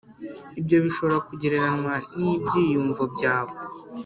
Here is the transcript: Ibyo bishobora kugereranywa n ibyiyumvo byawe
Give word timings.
Ibyo 0.59 0.77
bishobora 0.85 1.17
kugereranywa 1.27 1.93
n 2.19 2.21
ibyiyumvo 2.35 3.03
byawe 3.13 3.55